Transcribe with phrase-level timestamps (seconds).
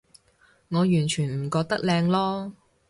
[0.69, 2.51] 我完全唔覺得靚囉